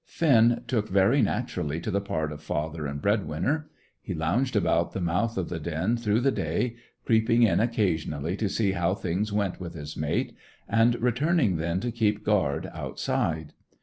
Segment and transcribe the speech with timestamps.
[0.07, 3.69] Finn took very naturally to the part of father and bread winner.
[4.01, 8.49] He lounged about the mouth of the den through the day, creeping in occasionally to
[8.49, 10.35] see how things went with his mate,
[10.67, 13.53] and returning then to keep guard outside.